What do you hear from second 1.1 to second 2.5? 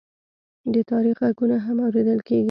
غږونه هم اورېدل کېږي.